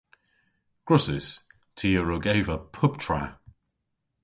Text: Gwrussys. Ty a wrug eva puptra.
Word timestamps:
Gwrussys. 0.87 1.27
Ty 1.77 1.89
a 1.99 2.01
wrug 2.03 2.25
eva 2.35 2.55
puptra. 2.75 3.23